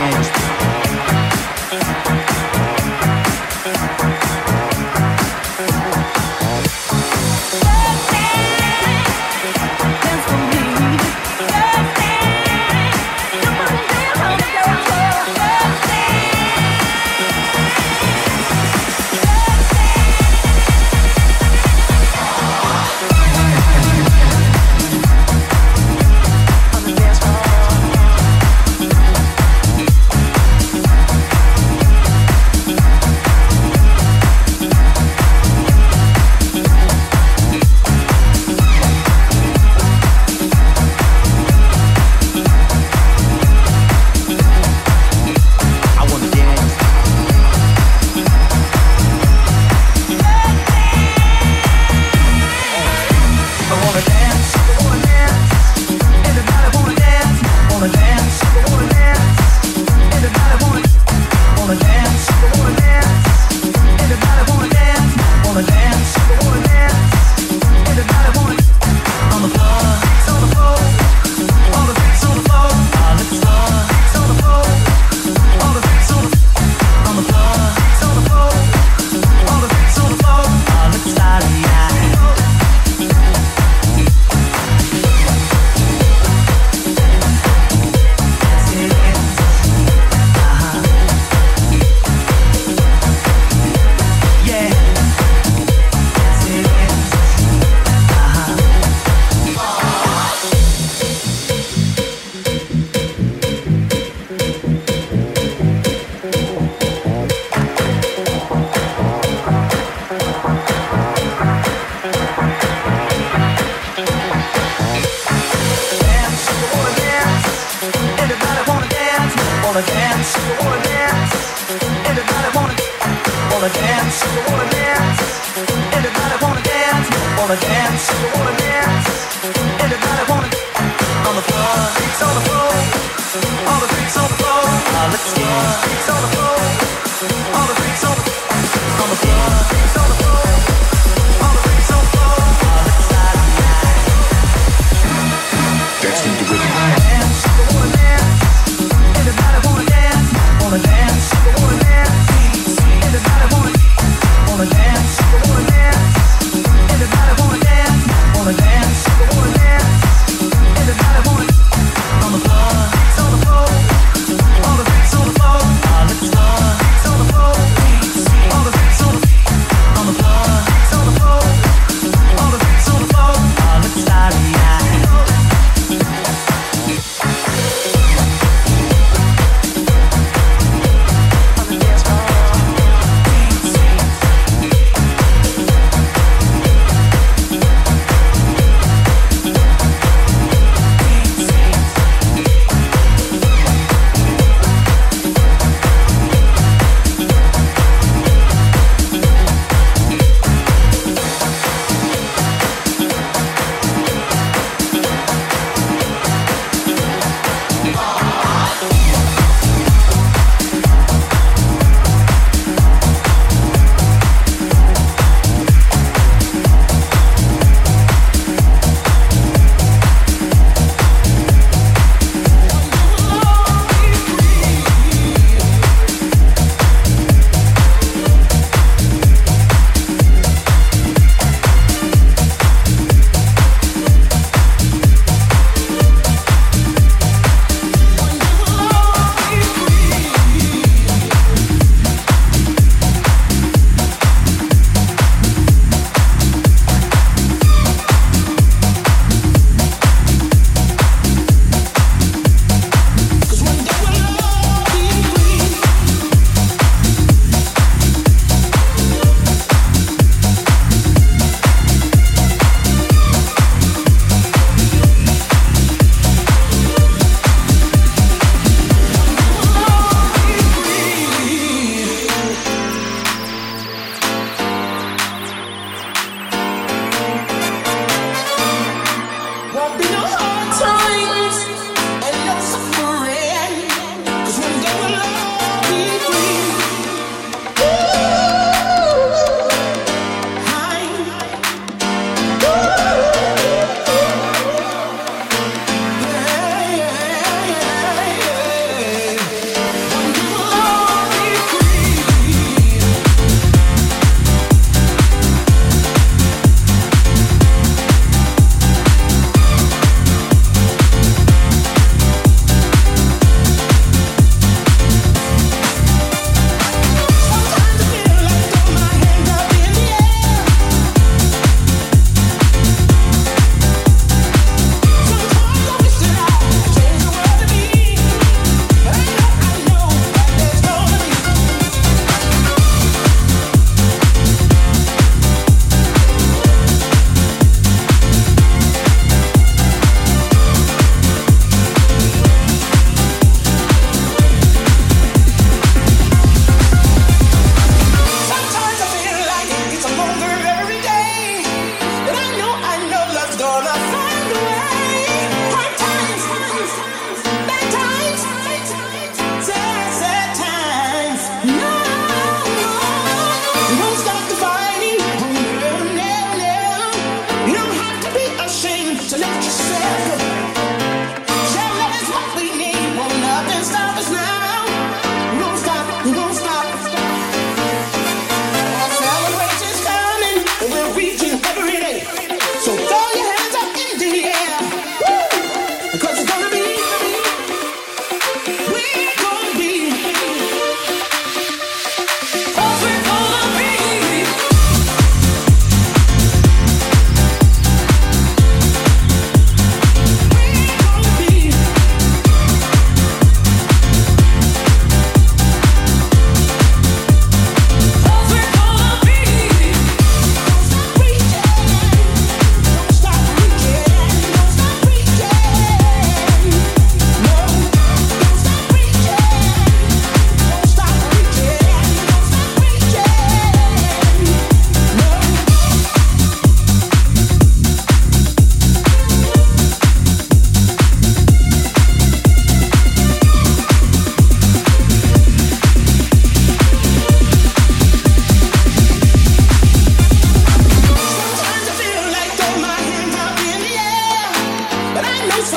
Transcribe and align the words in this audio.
edge. 0.00 0.47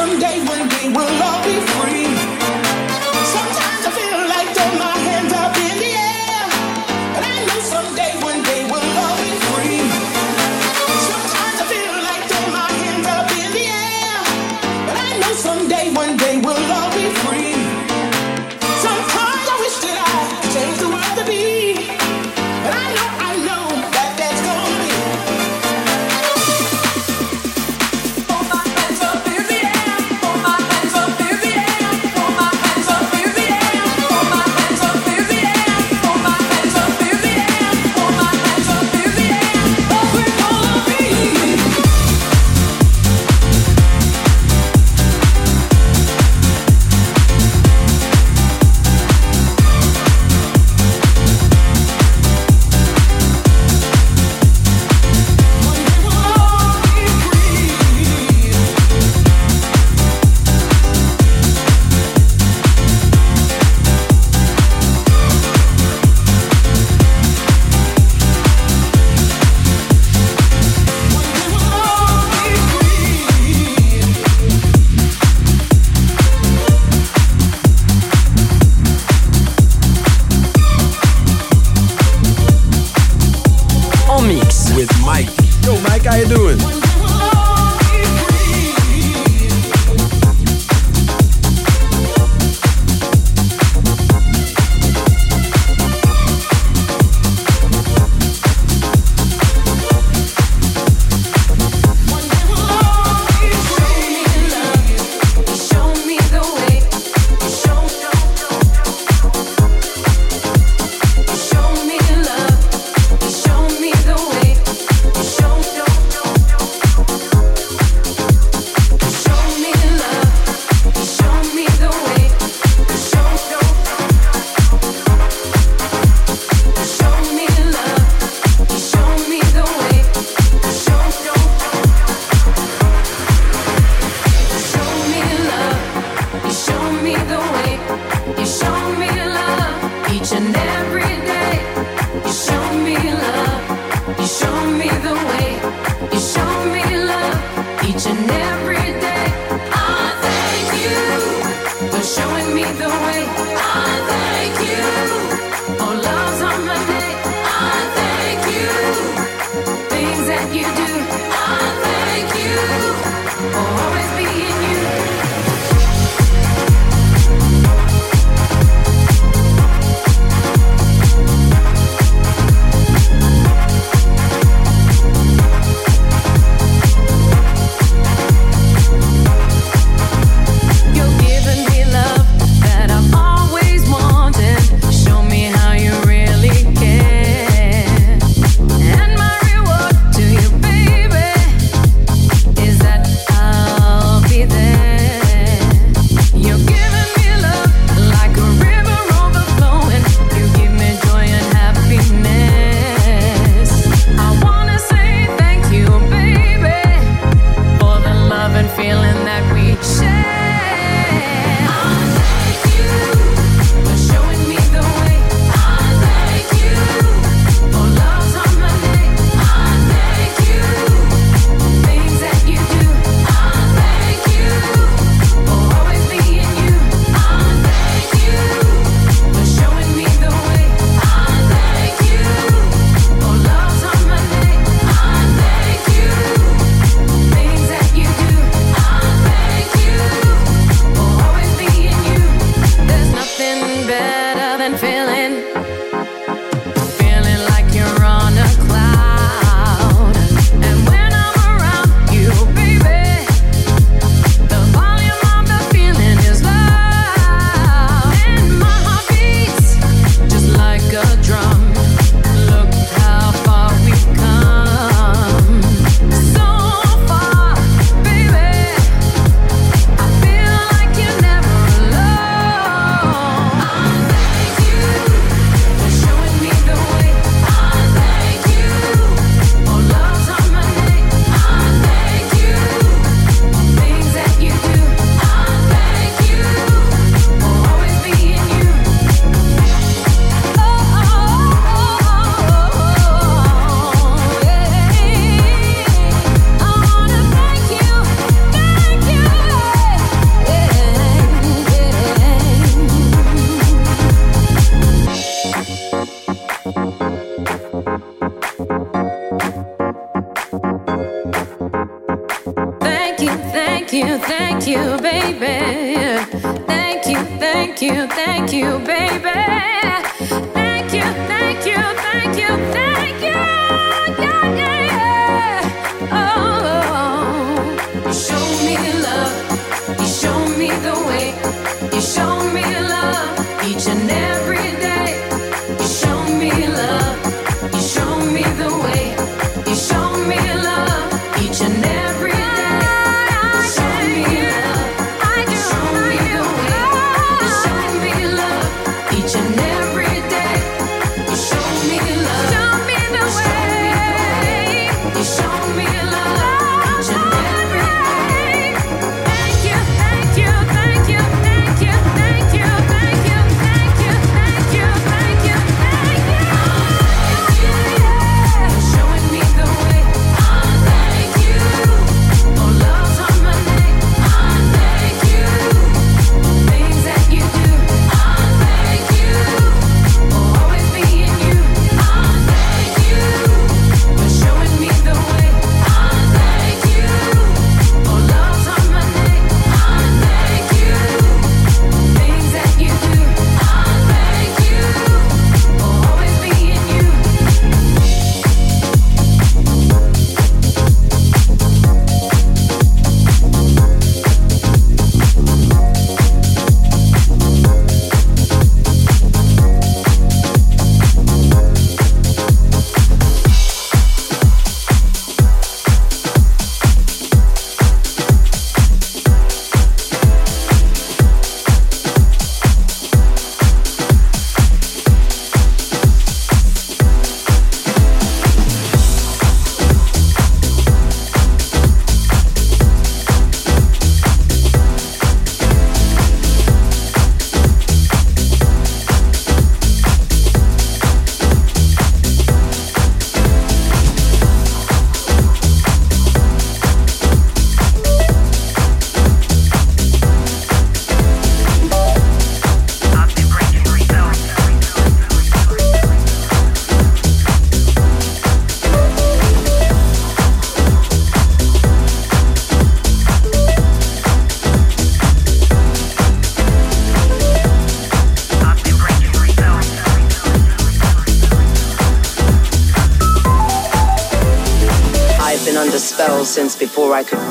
Someday, 0.02 0.40
one 0.48 0.68
day, 0.68 0.88
we'll 0.90 1.22
all 1.22 1.44
be 1.44 1.60
free. 1.78 2.11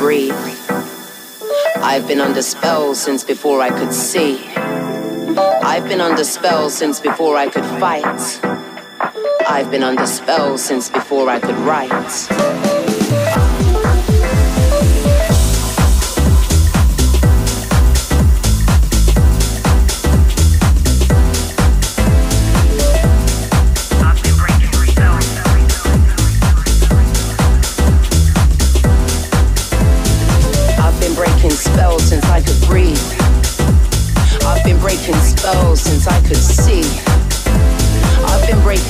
Breathe. 0.00 0.32
I've 1.76 2.08
been 2.08 2.22
under 2.22 2.40
spell 2.40 2.94
since 2.94 3.22
before 3.22 3.60
I 3.60 3.68
could 3.68 3.92
see. 3.92 4.48
I've 5.62 5.86
been 5.90 6.00
under 6.00 6.24
spell 6.24 6.70
since 6.70 6.98
before 7.00 7.36
I 7.36 7.50
could 7.50 7.66
fight. 7.78 8.40
I've 9.46 9.70
been 9.70 9.82
under 9.82 10.06
spell 10.06 10.56
since 10.56 10.88
before 10.88 11.28
I 11.28 11.38
could 11.38 11.56
write. 11.68 12.59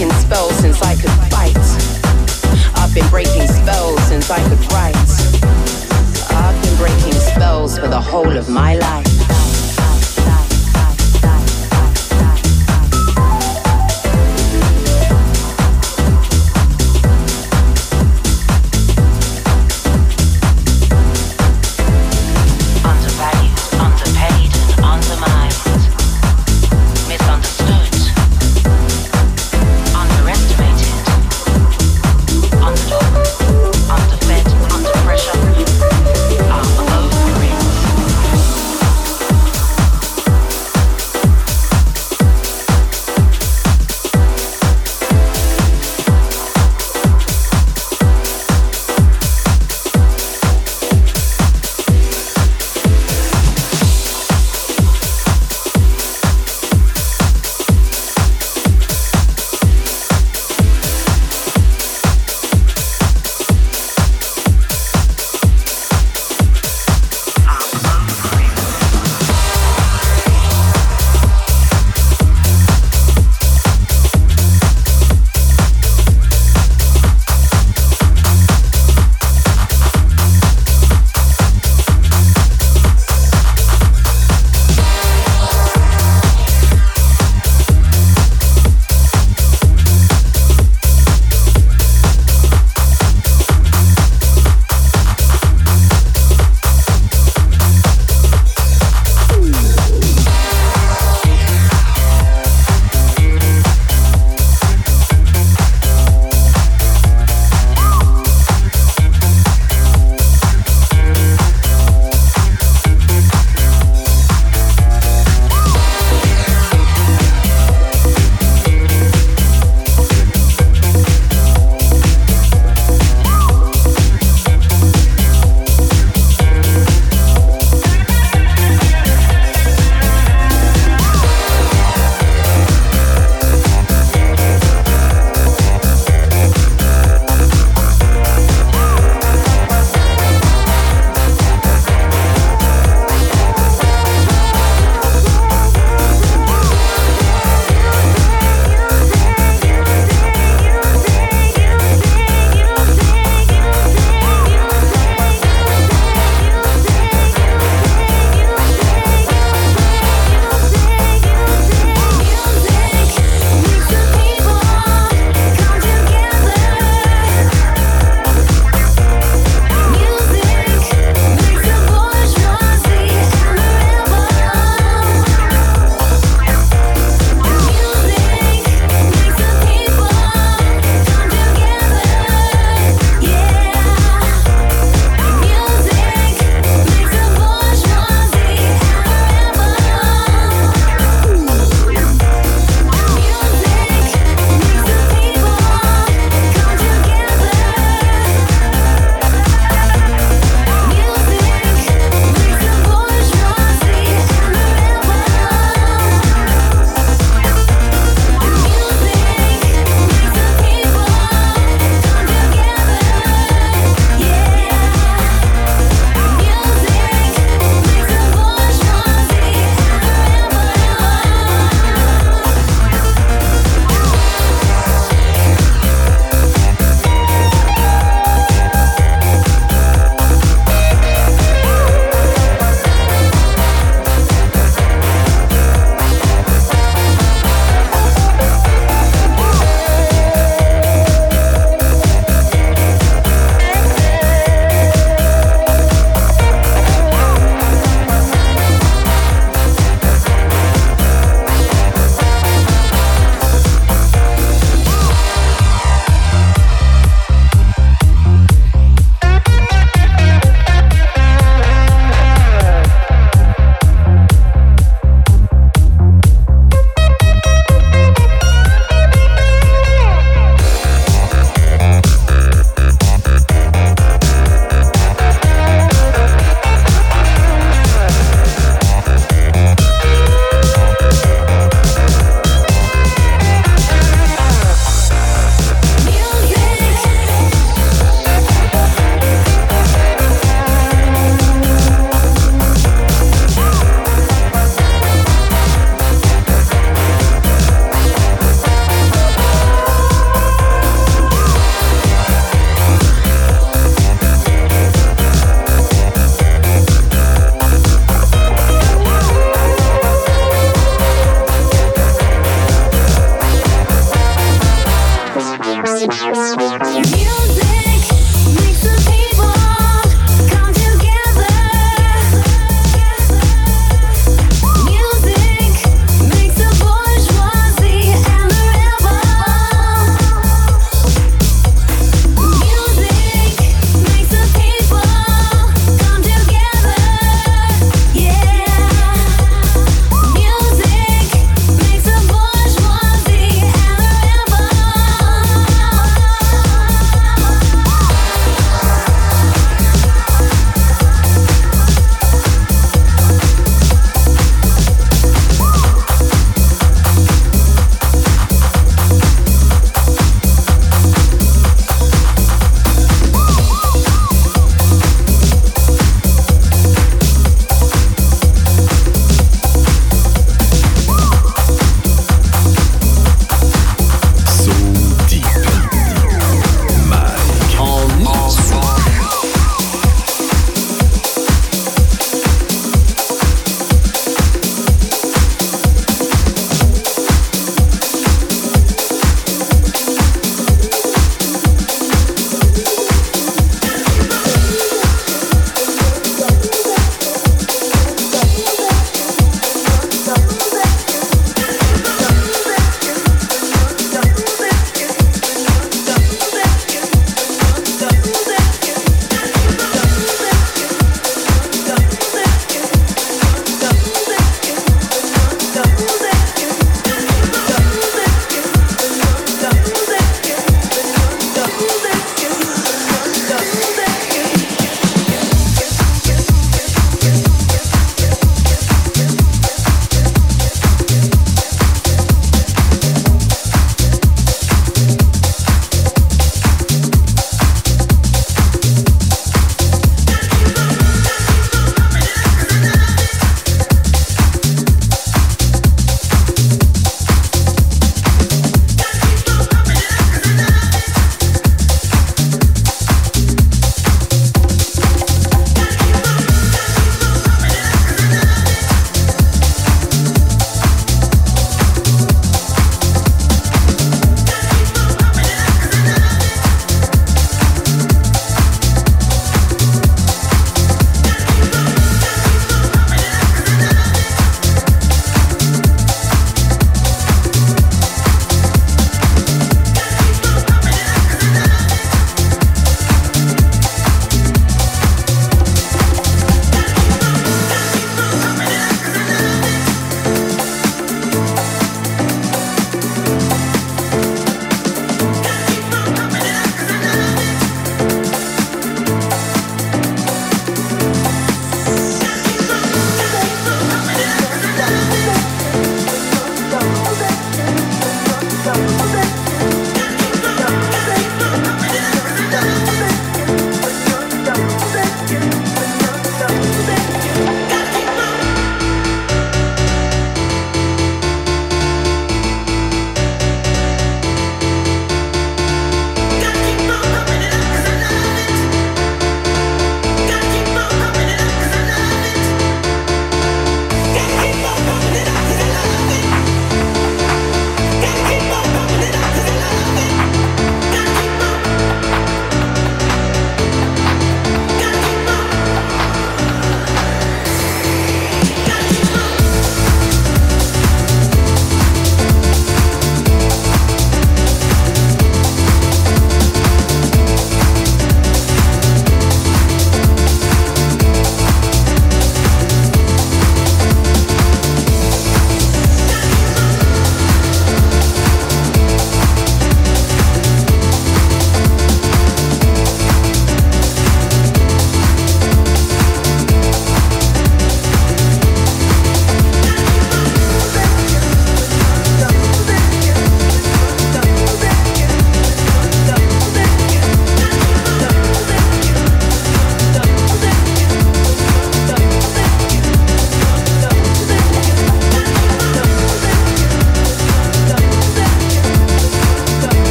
Breaking 0.00 0.18
spells 0.18 0.56
since 0.56 0.80
I 0.80 0.94
could 0.94 1.10
fight. 1.30 1.56
I've 2.76 2.94
been 2.94 3.06
breaking 3.10 3.46
spells 3.48 4.02
since 4.04 4.30
I 4.30 4.38
could 4.48 4.72
write. 4.72 4.79